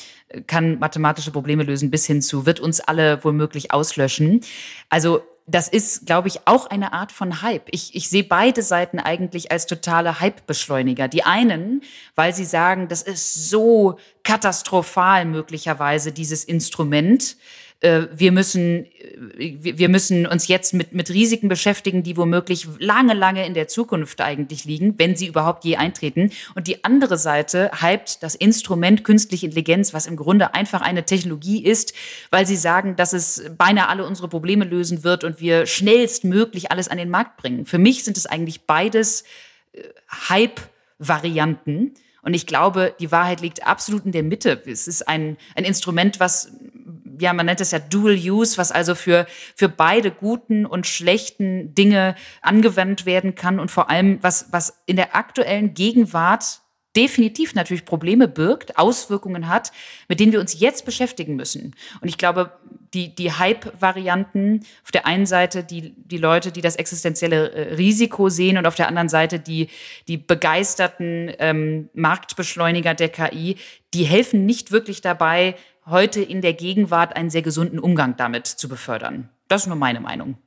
[0.45, 4.41] kann mathematische Probleme lösen bis hin zu wird uns alle womöglich auslöschen.
[4.89, 7.67] Also das ist, glaube ich, auch eine Art von Hype.
[7.71, 11.07] Ich, ich sehe beide Seiten eigentlich als totale Hype-Beschleuniger.
[11.07, 11.81] Die einen,
[12.15, 17.35] weil sie sagen, das ist so katastrophal möglicherweise, dieses Instrument.
[17.81, 23.13] Äh, wir müssen, äh, wir müssen uns jetzt mit, mit Risiken beschäftigen, die womöglich lange,
[23.13, 26.31] lange in der Zukunft eigentlich liegen, wenn sie überhaupt je eintreten.
[26.55, 31.63] Und die andere Seite hypt das Instrument künstliche Intelligenz, was im Grunde einfach eine Technologie
[31.63, 31.93] ist,
[32.31, 36.89] weil sie sagen, dass es beinahe alle unsere Probleme lösen wird und wir schnellstmöglich alles
[36.89, 37.65] an den Markt bringen.
[37.65, 39.23] Für mich sind es eigentlich beides
[39.71, 39.83] äh,
[40.29, 41.93] Hype-Varianten.
[42.21, 44.61] Und ich glaube, die Wahrheit liegt absolut in der Mitte.
[44.65, 46.51] Es ist ein, ein Instrument, was
[47.19, 51.75] ja, man nennt es ja Dual Use, was also für, für beide guten und schlechten
[51.75, 56.61] Dinge angewendet werden kann und vor allem, was, was in der aktuellen Gegenwart
[56.95, 59.71] definitiv natürlich Probleme birgt, Auswirkungen hat,
[60.07, 61.75] mit denen wir uns jetzt beschäftigen müssen.
[62.01, 62.51] Und ich glaube,
[62.93, 68.29] die, die Hype-Varianten, auf der einen Seite die, die Leute, die das existenzielle äh, Risiko
[68.29, 69.69] sehen und auf der anderen Seite die,
[70.07, 73.57] die begeisterten ähm, Marktbeschleuniger der KI,
[73.93, 75.55] die helfen nicht wirklich dabei,
[75.89, 79.29] heute in der Gegenwart einen sehr gesunden Umgang damit zu befördern.
[79.47, 80.37] Das ist nur meine Meinung.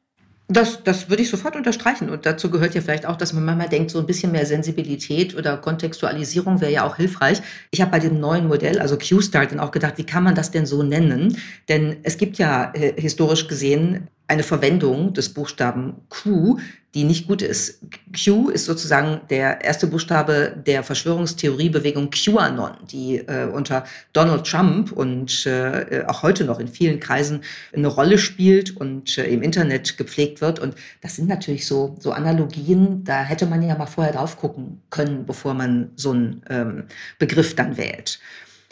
[0.49, 2.11] Das, das würde ich sofort unterstreichen.
[2.11, 5.35] Und dazu gehört ja vielleicht auch, dass man manchmal denkt, so ein bisschen mehr Sensibilität
[5.37, 7.41] oder Kontextualisierung wäre ja auch hilfreich.
[7.71, 10.51] Ich habe bei dem neuen Modell, also Q-Start, dann auch gedacht, wie kann man das
[10.51, 11.39] denn so nennen?
[11.69, 16.59] Denn es gibt ja äh, historisch gesehen eine Verwendung des Buchstaben Q,
[16.95, 17.83] die nicht gut ist.
[18.13, 25.45] Q ist sozusagen der erste Buchstabe der Verschwörungstheoriebewegung QAnon, die äh, unter Donald Trump und
[25.45, 27.43] äh, auch heute noch in vielen Kreisen
[27.75, 30.59] eine Rolle spielt und äh, im Internet gepflegt wird.
[30.59, 34.81] Und das sind natürlich so, so Analogien, da hätte man ja mal vorher drauf gucken
[34.89, 36.85] können, bevor man so einen ähm,
[37.19, 38.19] Begriff dann wählt.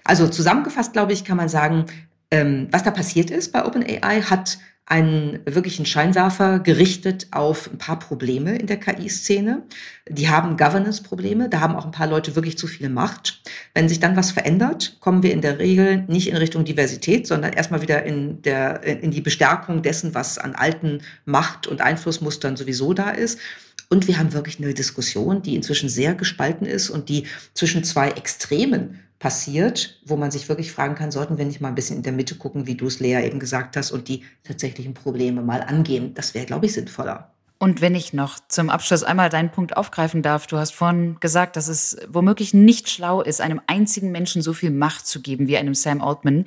[0.05, 1.85] Also zusammengefasst, glaube ich, kann man sagen,
[2.31, 4.59] ähm, was da passiert ist bei OpenAI, hat
[4.91, 9.63] einen wirklichen Scheinwerfer gerichtet auf ein paar Probleme in der KI-Szene.
[10.09, 13.41] Die haben Governance-Probleme, da haben auch ein paar Leute wirklich zu viel Macht.
[13.73, 17.53] Wenn sich dann was verändert, kommen wir in der Regel nicht in Richtung Diversität, sondern
[17.53, 22.93] erstmal wieder in, der, in die Bestärkung dessen, was an alten Macht- und Einflussmustern sowieso
[22.93, 23.39] da ist.
[23.91, 28.09] Und wir haben wirklich eine Diskussion, die inzwischen sehr gespalten ist und die zwischen zwei
[28.11, 32.03] Extremen passiert, wo man sich wirklich fragen kann, sollten wir nicht mal ein bisschen in
[32.03, 35.63] der Mitte gucken, wie du es Lea eben gesagt hast, und die tatsächlichen Probleme mal
[35.63, 36.15] angehen.
[36.15, 37.31] Das wäre, glaube ich, sinnvoller.
[37.59, 41.57] Und wenn ich noch zum Abschluss einmal deinen Punkt aufgreifen darf, du hast vorhin gesagt,
[41.57, 45.59] dass es womöglich nicht schlau ist, einem einzigen Menschen so viel Macht zu geben wie
[45.59, 46.47] einem Sam Altman.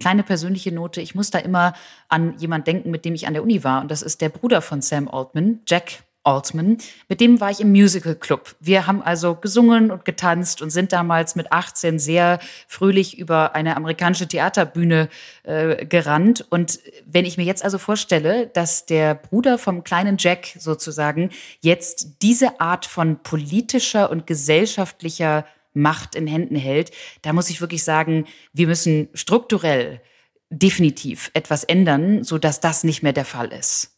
[0.00, 1.74] Kleine persönliche Note, ich muss da immer
[2.08, 4.60] an jemand denken, mit dem ich an der Uni war, und das ist der Bruder
[4.60, 6.76] von Sam Altman, Jack Altman.
[7.08, 8.54] Mit dem war ich im Musical Club.
[8.60, 13.76] Wir haben also gesungen und getanzt und sind damals mit 18 sehr fröhlich über eine
[13.76, 15.08] amerikanische Theaterbühne
[15.44, 16.44] äh, gerannt.
[16.50, 22.22] Und wenn ich mir jetzt also vorstelle, dass der Bruder vom kleinen Jack sozusagen jetzt
[22.22, 26.90] diese Art von politischer und gesellschaftlicher Macht in Händen hält,
[27.22, 30.02] da muss ich wirklich sagen, wir müssen strukturell
[30.50, 33.97] definitiv etwas ändern, sodass das nicht mehr der Fall ist.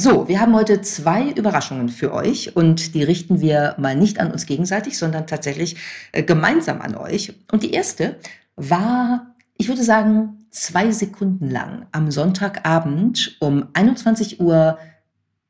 [0.00, 4.30] So, wir haben heute zwei Überraschungen für euch und die richten wir mal nicht an
[4.30, 5.76] uns gegenseitig, sondern tatsächlich
[6.12, 7.32] äh, gemeinsam an euch.
[7.50, 8.16] Und die erste
[8.54, 14.78] war, ich würde sagen, zwei Sekunden lang am Sonntagabend um 21 Uhr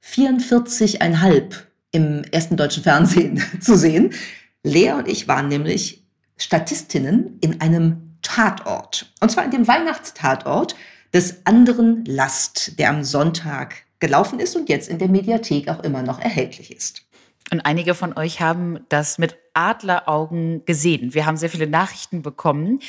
[0.02, 1.54] 44,5
[1.90, 4.14] im ersten deutschen Fernsehen zu sehen.
[4.62, 6.06] Lea und ich waren nämlich
[6.38, 9.12] Statistinnen in einem Tatort.
[9.20, 10.74] Und zwar in dem Weihnachtstatort
[11.12, 16.02] des anderen Last, der am Sonntag gelaufen ist und jetzt in der Mediathek auch immer
[16.02, 17.08] noch erhältlich ist.
[17.50, 21.14] Und einige von euch haben das mit Adleraugen gesehen.
[21.14, 22.80] Wir haben sehr viele Nachrichten bekommen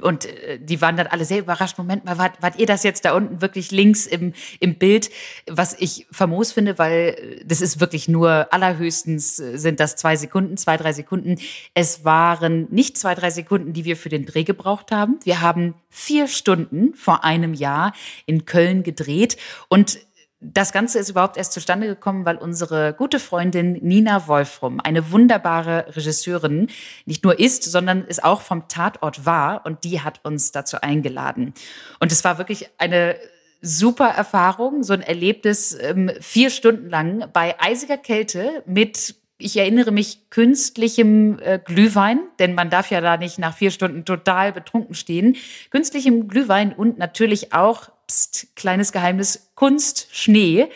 [0.00, 1.76] und äh, die waren dann alle sehr überrascht.
[1.76, 5.10] Moment mal, wart, wart ihr das jetzt da unten wirklich links im, im Bild?
[5.48, 10.14] Was ich famos finde, weil äh, das ist wirklich nur allerhöchstens äh, sind das zwei
[10.14, 11.36] Sekunden, zwei, drei Sekunden.
[11.74, 15.18] Es waren nicht zwei, drei Sekunden, die wir für den Dreh gebraucht haben.
[15.24, 17.92] Wir haben vier Stunden vor einem Jahr
[18.24, 19.36] in Köln gedreht
[19.68, 19.98] und
[20.40, 25.86] das Ganze ist überhaupt erst zustande gekommen, weil unsere gute Freundin Nina Wolfrum, eine wunderbare
[25.96, 26.68] Regisseurin,
[27.06, 31.54] nicht nur ist, sondern es auch vom Tatort war und die hat uns dazu eingeladen.
[32.00, 33.16] Und es war wirklich eine
[33.62, 39.90] super Erfahrung, so ein Erlebnis ähm, vier Stunden lang bei eisiger Kälte mit ich erinnere
[39.90, 44.94] mich künstlichem äh, Glühwein, denn man darf ja da nicht nach vier Stunden total betrunken
[44.94, 45.36] stehen.
[45.70, 50.68] Künstlichem Glühwein und natürlich auch Psst, kleines Geheimnis, Kunst, Schnee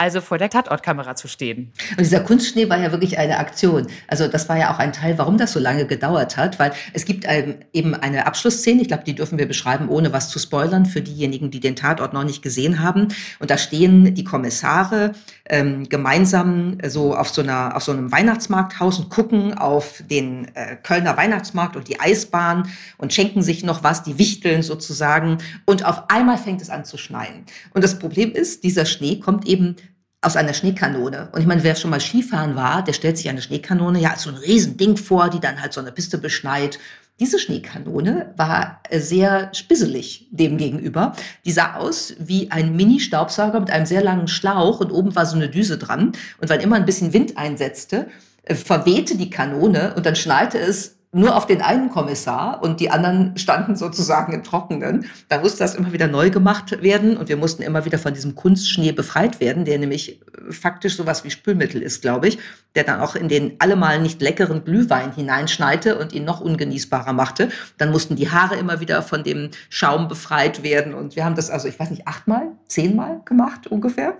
[0.00, 1.72] also vor der Tatortkamera zu stehen.
[1.90, 3.88] Und dieser Kunstschnee war ja wirklich eine Aktion.
[4.06, 7.04] Also das war ja auch ein Teil, warum das so lange gedauert hat, weil es
[7.04, 7.26] gibt
[7.72, 11.50] eben eine Abschlussszene, ich glaube, die dürfen wir beschreiben, ohne was zu spoilern, für diejenigen,
[11.50, 13.08] die den Tatort noch nicht gesehen haben.
[13.40, 15.14] Und da stehen die Kommissare
[15.46, 20.76] ähm, gemeinsam so auf so, einer, auf so einem Weihnachtsmarkthaus und gucken auf den äh,
[20.76, 25.38] Kölner Weihnachtsmarkt und die Eisbahn und schenken sich noch was, die wichteln sozusagen.
[25.64, 27.46] Und auf einmal fängt es an zu schneien.
[27.74, 29.74] Und das Problem ist, dieser Schnee kommt eben
[30.20, 31.28] aus einer Schneekanone.
[31.32, 34.22] Und ich meine, wer schon mal Skifahren war, der stellt sich eine Schneekanone ja als
[34.22, 36.78] so ein Riesending vor, die dann halt so eine Piste beschneit.
[37.20, 41.14] Diese Schneekanone war äh, sehr spisselig dem gegenüber.
[41.44, 45.36] Die sah aus wie ein Mini-Staubsauger mit einem sehr langen Schlauch und oben war so
[45.36, 46.12] eine Düse dran.
[46.40, 48.08] Und wenn immer ein bisschen Wind einsetzte,
[48.42, 52.90] äh, verwehte die Kanone und dann schneite es nur auf den einen Kommissar und die
[52.90, 55.06] anderen standen sozusagen im Trockenen.
[55.28, 58.34] Da musste das immer wieder neu gemacht werden und wir mussten immer wieder von diesem
[58.34, 62.38] Kunstschnee befreit werden, der nämlich äh, faktisch sowas wie Spülmittel ist, glaube ich,
[62.74, 67.48] der dann auch in den allemal nicht leckeren Glühwein hineinschneite und ihn noch ungenießbarer machte.
[67.78, 71.48] Dann mussten die Haare immer wieder von dem Schaum befreit werden und wir haben das
[71.48, 74.18] also, ich weiß nicht, achtmal, zehnmal gemacht ungefähr.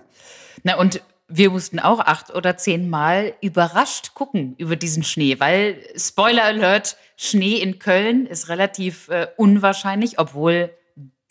[0.63, 6.43] Na und wir mussten auch acht oder zehnmal überrascht gucken über diesen Schnee, weil Spoiler
[6.43, 10.71] Alert, Schnee in Köln ist relativ äh, unwahrscheinlich, obwohl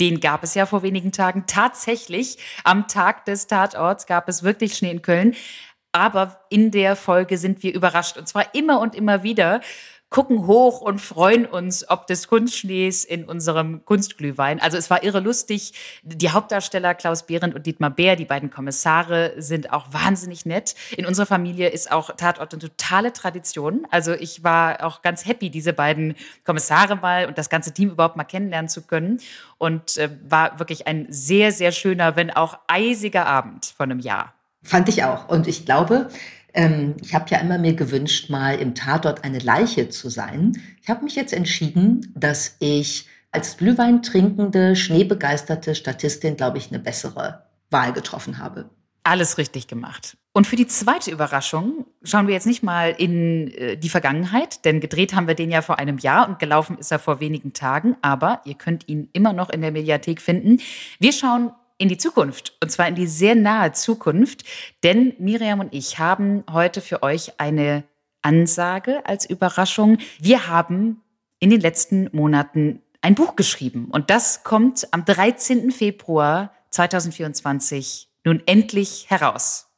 [0.01, 1.45] den gab es ja vor wenigen Tagen.
[1.47, 5.35] Tatsächlich am Tag des Tatorts gab es wirklich Schnee in Köln.
[5.91, 9.61] Aber in der Folge sind wir überrascht und zwar immer und immer wieder
[10.11, 14.61] gucken hoch und freuen uns ob des Kunstschnees in unserem Kunstglühwein.
[14.61, 15.75] Also es war irre lustig.
[16.03, 20.75] Die Hauptdarsteller Klaus Behrendt und Dietmar Bär, die beiden Kommissare, sind auch wahnsinnig nett.
[20.97, 23.87] In unserer Familie ist auch Tatort eine totale Tradition.
[23.91, 28.17] Also ich war auch ganz happy, diese beiden Kommissare mal und das ganze Team überhaupt
[28.17, 29.21] mal kennenlernen zu können.
[29.59, 34.35] Und äh, war wirklich ein sehr, sehr schöner, wenn auch eisiger Abend von einem Jahr.
[34.63, 35.29] Fand ich auch.
[35.29, 36.09] Und ich glaube,
[36.55, 40.53] ähm, ich habe ja immer mir gewünscht, mal im Tatort eine Leiche zu sein.
[40.83, 46.79] Ich habe mich jetzt entschieden, dass ich als Glühwein trinkende, schneebegeisterte Statistin, glaube ich, eine
[46.79, 48.71] bessere Wahl getroffen habe.
[49.05, 50.17] Alles richtig gemacht.
[50.33, 54.81] Und für die zweite Überraschung schauen wir jetzt nicht mal in äh, die Vergangenheit, denn
[54.81, 57.97] gedreht haben wir den ja vor einem Jahr und gelaufen ist er vor wenigen Tagen,
[58.03, 60.61] aber ihr könnt ihn immer noch in der Mediathek finden.
[60.99, 64.45] Wir schauen in die Zukunft und zwar in die sehr nahe Zukunft,
[64.83, 67.85] denn Miriam und ich haben heute für euch eine
[68.21, 69.99] Ansage als Überraschung.
[70.19, 71.01] Wir haben
[71.39, 75.71] in den letzten Monaten ein Buch geschrieben und das kommt am 13.
[75.71, 79.69] Februar 2024 nun endlich heraus.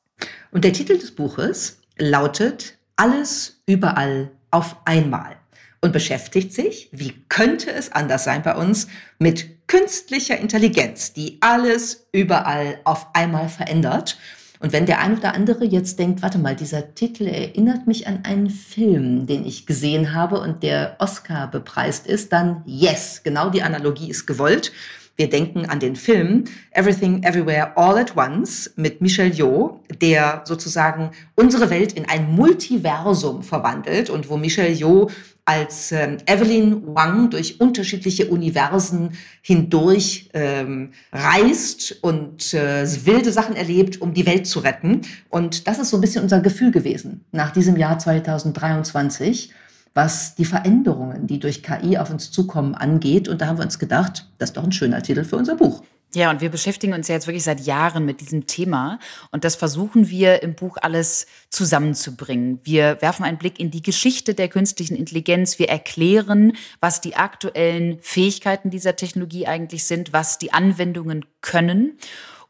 [0.51, 5.37] Und der Titel des Buches lautet Alles überall auf einmal
[5.81, 8.89] und beschäftigt sich, wie könnte es anders sein bei uns,
[9.19, 14.18] mit künstlicher Intelligenz, die alles überall auf einmal verändert.
[14.59, 18.25] Und wenn der ein oder andere jetzt denkt, warte mal, dieser Titel erinnert mich an
[18.25, 23.62] einen Film, den ich gesehen habe und der Oscar bepreist ist, dann yes, genau die
[23.62, 24.73] Analogie ist gewollt.
[25.14, 31.12] Wir denken an den Film Everything Everywhere All at Once mit Michel Yeoh, der sozusagen
[31.37, 35.11] unsere Welt in ein Multiversum verwandelt und wo Michel Yeoh
[35.51, 44.01] als ähm, Evelyn Wang durch unterschiedliche Universen hindurch ähm, reist und äh, wilde Sachen erlebt,
[44.01, 45.01] um die Welt zu retten.
[45.29, 49.53] Und das ist so ein bisschen unser Gefühl gewesen nach diesem Jahr 2023
[49.93, 53.27] was die Veränderungen, die durch KI auf uns zukommen, angeht.
[53.27, 55.83] Und da haben wir uns gedacht, das ist doch ein schöner Titel für unser Buch.
[56.13, 58.99] Ja, und wir beschäftigen uns ja jetzt wirklich seit Jahren mit diesem Thema.
[59.31, 62.59] Und das versuchen wir im Buch alles zusammenzubringen.
[62.65, 65.61] Wir werfen einen Blick in die Geschichte der künstlichen Intelligenz.
[65.61, 71.97] Wir erklären, was die aktuellen Fähigkeiten dieser Technologie eigentlich sind, was die Anwendungen können.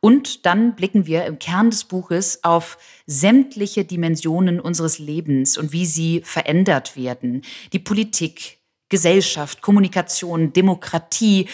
[0.01, 5.85] Und dann blicken wir im Kern des Buches auf sämtliche Dimensionen unseres Lebens und wie
[5.85, 7.43] sie verändert werden.
[7.75, 8.57] Die Politik,
[8.89, 11.49] Gesellschaft, Kommunikation, Demokratie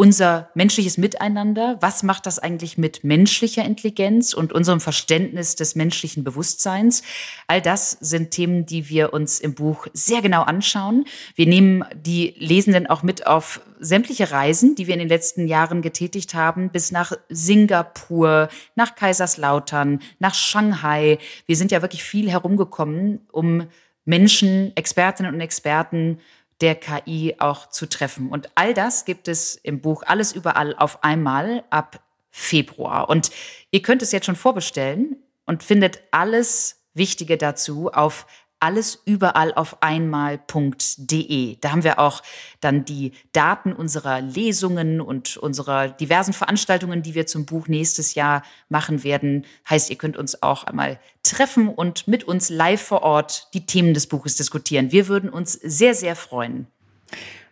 [0.00, 6.22] unser menschliches Miteinander, was macht das eigentlich mit menschlicher Intelligenz und unserem Verständnis des menschlichen
[6.22, 7.02] Bewusstseins?
[7.48, 11.04] All das sind Themen, die wir uns im Buch sehr genau anschauen.
[11.34, 15.82] Wir nehmen die Lesenden auch mit auf sämtliche Reisen, die wir in den letzten Jahren
[15.82, 21.18] getätigt haben, bis nach Singapur, nach Kaiserslautern, nach Shanghai.
[21.46, 23.66] Wir sind ja wirklich viel herumgekommen, um
[24.04, 26.20] Menschen, Expertinnen und Experten
[26.60, 28.30] der KI auch zu treffen.
[28.30, 32.00] Und all das gibt es im Buch Alles überall auf einmal ab
[32.30, 33.08] Februar.
[33.08, 33.30] Und
[33.70, 38.26] ihr könnt es jetzt schon vorbestellen und findet alles Wichtige dazu auf
[38.60, 41.56] alles überall auf einmal.de.
[41.60, 42.22] Da haben wir auch
[42.60, 48.42] dann die Daten unserer Lesungen und unserer diversen Veranstaltungen, die wir zum Buch nächstes Jahr
[48.68, 49.46] machen werden.
[49.68, 53.94] Heißt, ihr könnt uns auch einmal treffen und mit uns live vor Ort die Themen
[53.94, 54.92] des Buches diskutieren.
[54.92, 56.66] Wir würden uns sehr, sehr freuen.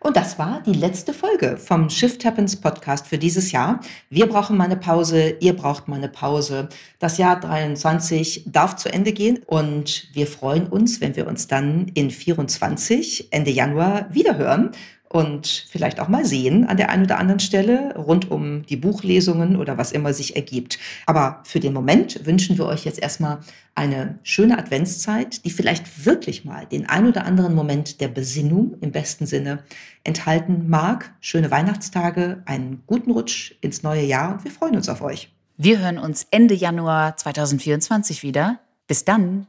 [0.07, 3.81] Und das war die letzte Folge vom Shift Happens Podcast für dieses Jahr.
[4.09, 6.69] Wir brauchen mal eine Pause, ihr braucht mal eine Pause.
[6.97, 11.91] Das Jahr 23 darf zu Ende gehen und wir freuen uns, wenn wir uns dann
[11.93, 14.71] in 24 Ende Januar wiederhören
[15.09, 19.55] und vielleicht auch mal sehen an der einen oder anderen Stelle rund um die Buchlesungen
[19.55, 20.79] oder was immer sich ergibt.
[21.05, 23.39] Aber für den Moment wünschen wir euch jetzt erstmal
[23.75, 28.91] eine schöne Adventszeit, die vielleicht wirklich mal den ein oder anderen Moment der Besinnung im
[28.91, 29.63] besten Sinne
[30.03, 31.13] enthalten mag.
[31.21, 35.31] Schöne Weihnachtstage, einen guten Rutsch ins neue Jahr und wir freuen uns auf euch.
[35.57, 38.59] Wir hören uns Ende Januar 2024 wieder.
[38.87, 39.47] Bis dann.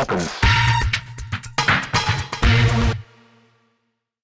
[0.00, 0.49] Happens.